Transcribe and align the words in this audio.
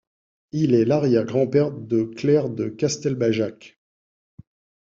Il 0.51 0.73
est 0.73 0.83
l'arrière-grand-père 0.85 1.69
de 1.69 2.01
Claire 2.01 2.49
de 2.49 2.69
Castelbajac. 2.69 3.77